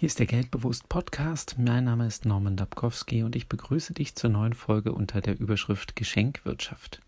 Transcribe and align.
Hier 0.00 0.06
ist 0.06 0.20
der 0.20 0.26
Geldbewusst 0.26 0.88
Podcast. 0.88 1.56
Mein 1.58 1.82
Name 1.82 2.06
ist 2.06 2.24
Norman 2.24 2.54
Dabkowski 2.54 3.24
und 3.24 3.34
ich 3.34 3.48
begrüße 3.48 3.94
dich 3.94 4.14
zur 4.14 4.30
neuen 4.30 4.52
Folge 4.52 4.92
unter 4.92 5.20
der 5.20 5.40
Überschrift 5.40 5.96
Geschenkwirtschaft. 5.96 7.00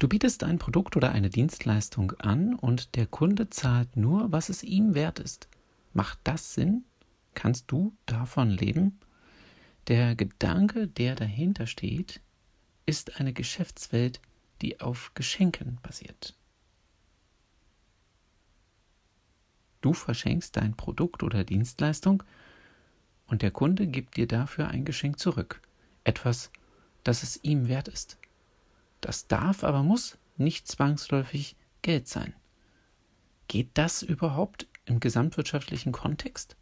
Du 0.00 0.08
bietest 0.08 0.42
ein 0.42 0.58
Produkt 0.58 0.96
oder 0.96 1.12
eine 1.12 1.30
Dienstleistung 1.30 2.10
an 2.18 2.56
und 2.56 2.96
der 2.96 3.06
Kunde 3.06 3.50
zahlt 3.50 3.96
nur, 3.96 4.32
was 4.32 4.48
es 4.48 4.64
ihm 4.64 4.96
wert 4.96 5.20
ist. 5.20 5.46
Macht 5.92 6.18
das 6.24 6.54
Sinn? 6.54 6.82
Kannst 7.34 7.70
du 7.70 7.94
davon 8.04 8.50
leben? 8.50 8.98
Der 9.86 10.16
Gedanke, 10.16 10.88
der 10.88 11.14
dahinter 11.14 11.68
steht, 11.68 12.20
ist 12.84 13.20
eine 13.20 13.32
Geschäftswelt, 13.32 14.20
die 14.60 14.80
auf 14.80 15.12
Geschenken 15.14 15.78
basiert. 15.84 16.34
Du 19.88 19.94
verschenkst 19.94 20.54
dein 20.54 20.74
Produkt 20.74 21.22
oder 21.22 21.44
Dienstleistung 21.44 22.22
und 23.26 23.40
der 23.40 23.50
Kunde 23.50 23.86
gibt 23.86 24.18
dir 24.18 24.28
dafür 24.28 24.68
ein 24.68 24.84
Geschenk 24.84 25.18
zurück. 25.18 25.62
Etwas, 26.04 26.50
das 27.04 27.22
es 27.22 27.42
ihm 27.42 27.68
wert 27.68 27.88
ist. 27.88 28.18
Das 29.00 29.28
darf, 29.28 29.64
aber 29.64 29.82
muss 29.82 30.18
nicht 30.36 30.68
zwangsläufig 30.68 31.56
Geld 31.80 32.06
sein. 32.06 32.34
Geht 33.46 33.70
das 33.72 34.02
überhaupt 34.02 34.66
im 34.84 35.00
gesamtwirtschaftlichen 35.00 35.92
Kontext? 35.92 36.56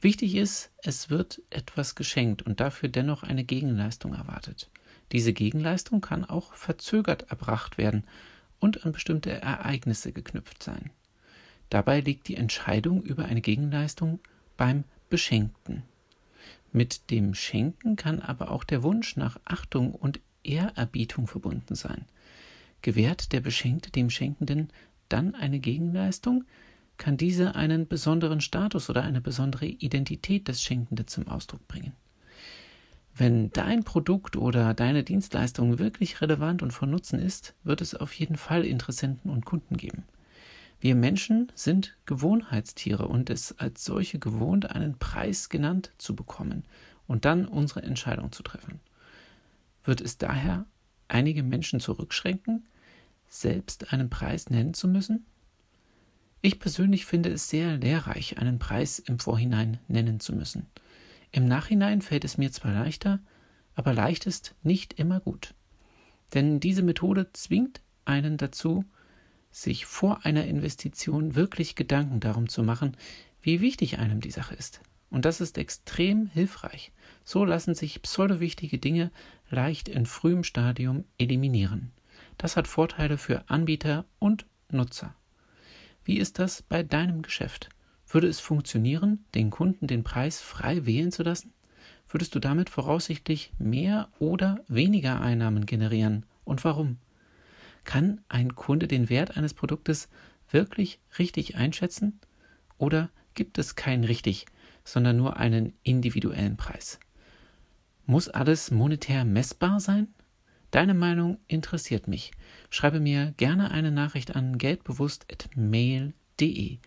Wichtig 0.00 0.36
ist, 0.36 0.70
es 0.84 1.10
wird 1.10 1.42
etwas 1.50 1.96
geschenkt 1.96 2.42
und 2.42 2.60
dafür 2.60 2.88
dennoch 2.88 3.24
eine 3.24 3.42
Gegenleistung 3.42 4.14
erwartet. 4.14 4.70
Diese 5.10 5.32
Gegenleistung 5.32 6.00
kann 6.00 6.24
auch 6.24 6.54
verzögert 6.54 7.28
erbracht 7.28 7.76
werden 7.76 8.04
und 8.60 8.86
an 8.86 8.92
bestimmte 8.92 9.32
Ereignisse 9.32 10.12
geknüpft 10.12 10.62
sein. 10.62 10.92
Dabei 11.70 12.00
liegt 12.00 12.28
die 12.28 12.36
Entscheidung 12.36 13.02
über 13.02 13.24
eine 13.24 13.40
Gegenleistung 13.40 14.20
beim 14.56 14.84
Beschenkten. 15.08 15.82
Mit 16.72 17.10
dem 17.10 17.34
Schenken 17.34 17.96
kann 17.96 18.20
aber 18.20 18.50
auch 18.50 18.64
der 18.64 18.82
Wunsch 18.82 19.16
nach 19.16 19.38
Achtung 19.44 19.94
und 19.94 20.20
Ehrerbietung 20.42 21.26
verbunden 21.26 21.74
sein. 21.74 22.04
Gewährt 22.82 23.32
der 23.32 23.40
Beschenkte 23.40 23.90
dem 23.90 24.10
Schenkenden 24.10 24.70
dann 25.08 25.34
eine 25.34 25.58
Gegenleistung, 25.58 26.44
kann 26.98 27.16
diese 27.16 27.54
einen 27.54 27.88
besonderen 27.88 28.40
Status 28.40 28.88
oder 28.88 29.02
eine 29.02 29.20
besondere 29.20 29.66
Identität 29.66 30.48
des 30.48 30.62
Schenkenden 30.62 31.06
zum 31.06 31.28
Ausdruck 31.28 31.66
bringen. 31.68 31.92
Wenn 33.14 33.50
dein 33.50 33.82
Produkt 33.82 34.36
oder 34.36 34.74
deine 34.74 35.02
Dienstleistung 35.02 35.78
wirklich 35.78 36.20
relevant 36.20 36.62
und 36.62 36.72
von 36.72 36.90
Nutzen 36.90 37.18
ist, 37.18 37.54
wird 37.64 37.80
es 37.80 37.94
auf 37.94 38.12
jeden 38.12 38.36
Fall 38.36 38.64
Interessenten 38.64 39.30
und 39.30 39.46
Kunden 39.46 39.76
geben. 39.76 40.04
Wir 40.80 40.94
Menschen 40.94 41.50
sind 41.54 41.96
Gewohnheitstiere 42.04 43.08
und 43.08 43.30
es 43.30 43.58
als 43.58 43.84
solche 43.84 44.18
gewohnt, 44.18 44.70
einen 44.70 44.98
Preis 44.98 45.48
genannt 45.48 45.92
zu 45.98 46.14
bekommen 46.14 46.64
und 47.06 47.24
dann 47.24 47.46
unsere 47.46 47.82
Entscheidung 47.82 48.32
zu 48.32 48.42
treffen. 48.42 48.80
Wird 49.84 50.00
es 50.00 50.18
daher 50.18 50.66
einige 51.08 51.42
Menschen 51.42 51.80
zurückschränken, 51.80 52.66
selbst 53.28 53.92
einen 53.92 54.10
Preis 54.10 54.50
nennen 54.50 54.74
zu 54.74 54.88
müssen? 54.88 55.24
Ich 56.42 56.60
persönlich 56.60 57.06
finde 57.06 57.30
es 57.30 57.48
sehr 57.48 57.78
lehrreich, 57.78 58.38
einen 58.38 58.58
Preis 58.58 58.98
im 58.98 59.18
Vorhinein 59.18 59.78
nennen 59.88 60.20
zu 60.20 60.34
müssen. 60.34 60.66
Im 61.32 61.46
Nachhinein 61.48 62.02
fällt 62.02 62.24
es 62.24 62.38
mir 62.38 62.52
zwar 62.52 62.72
leichter, 62.72 63.20
aber 63.74 63.92
leicht 63.92 64.26
ist 64.26 64.54
nicht 64.62 64.94
immer 64.94 65.20
gut. 65.20 65.54
Denn 66.34 66.60
diese 66.60 66.82
Methode 66.82 67.32
zwingt 67.32 67.80
einen 68.04 68.36
dazu, 68.36 68.84
sich 69.56 69.86
vor 69.86 70.26
einer 70.26 70.44
Investition 70.44 71.34
wirklich 71.34 71.76
Gedanken 71.76 72.20
darum 72.20 72.46
zu 72.46 72.62
machen, 72.62 72.94
wie 73.40 73.62
wichtig 73.62 73.98
einem 73.98 74.20
die 74.20 74.30
Sache 74.30 74.54
ist. 74.54 74.82
Und 75.08 75.24
das 75.24 75.40
ist 75.40 75.56
extrem 75.56 76.26
hilfreich. 76.26 76.92
So 77.24 77.44
lassen 77.44 77.74
sich 77.74 78.02
pseudowichtige 78.02 78.76
Dinge 78.76 79.10
leicht 79.48 79.88
in 79.88 80.04
frühem 80.04 80.44
Stadium 80.44 81.04
eliminieren. 81.16 81.90
Das 82.36 82.58
hat 82.58 82.68
Vorteile 82.68 83.16
für 83.16 83.48
Anbieter 83.48 84.04
und 84.18 84.44
Nutzer. 84.70 85.14
Wie 86.04 86.18
ist 86.18 86.38
das 86.38 86.60
bei 86.60 86.82
deinem 86.82 87.22
Geschäft? 87.22 87.70
Würde 88.06 88.28
es 88.28 88.40
funktionieren, 88.40 89.24
den 89.34 89.48
Kunden 89.48 89.86
den 89.86 90.04
Preis 90.04 90.38
frei 90.38 90.84
wählen 90.84 91.12
zu 91.12 91.22
lassen? 91.22 91.54
Würdest 92.08 92.34
du 92.34 92.40
damit 92.40 92.68
voraussichtlich 92.68 93.52
mehr 93.58 94.10
oder 94.18 94.60
weniger 94.68 95.20
Einnahmen 95.22 95.64
generieren? 95.64 96.26
Und 96.44 96.62
warum? 96.62 96.98
Kann 97.86 98.20
ein 98.28 98.54
Kunde 98.54 98.86
den 98.88 99.08
Wert 99.08 99.38
eines 99.38 99.54
Produktes 99.54 100.10
wirklich 100.50 101.00
richtig 101.18 101.56
einschätzen? 101.56 102.20
Oder 102.76 103.08
gibt 103.34 103.56
es 103.58 103.74
keinen 103.76 104.04
richtig, 104.04 104.44
sondern 104.84 105.16
nur 105.16 105.38
einen 105.38 105.72
individuellen 105.84 106.58
Preis? 106.58 107.00
Muss 108.04 108.28
alles 108.28 108.70
monetär 108.70 109.24
messbar 109.24 109.80
sein? 109.80 110.08
Deine 110.72 110.94
Meinung 110.94 111.38
interessiert 111.46 112.08
mich. 112.08 112.32
Schreibe 112.70 112.98
mir 113.00 113.32
gerne 113.36 113.70
eine 113.70 113.92
Nachricht 113.92 114.36
an 114.36 114.58
geldbewusst.mail.de. 114.58 116.78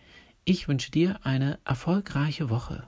Ich 0.44 0.68
wünsche 0.68 0.90
dir 0.90 1.24
eine 1.24 1.58
erfolgreiche 1.64 2.50
Woche. 2.50 2.86